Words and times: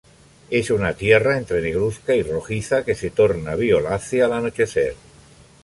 Es 0.49 0.71
una 0.71 0.95
tierra 0.95 1.37
entre 1.37 1.61
negruzca 1.61 2.15
y 2.15 2.23
rojiza 2.23 2.83
que 2.83 2.95
se 2.95 3.11
torna 3.11 3.53
violácea 3.53 4.25
al 4.25 4.33
anochecer. 4.33 4.95